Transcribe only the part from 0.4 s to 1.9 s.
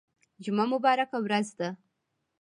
جمعه مبارکه ورځ ده